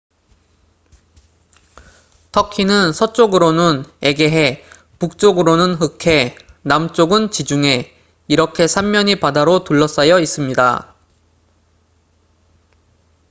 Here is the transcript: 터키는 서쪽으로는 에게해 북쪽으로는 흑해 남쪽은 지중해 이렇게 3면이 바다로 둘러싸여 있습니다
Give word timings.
터키는 2.31 2.91
서쪽으로는 2.91 3.83
에게해 4.01 4.63
북쪽으로는 4.97 5.75
흑해 5.75 6.39
남쪽은 6.63 7.29
지중해 7.29 7.93
이렇게 8.27 8.65
3면이 8.65 9.19
바다로 9.21 9.63
둘러싸여 9.63 10.19
있습니다 10.19 10.95